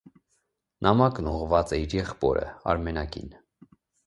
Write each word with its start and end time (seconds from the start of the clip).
Նամակն 0.87 1.27
ուղղված 1.33 1.75
էր 1.77 1.83
իր 1.89 1.93
եղբորը՝ 1.99 2.49
Արմենակին: 2.75 3.31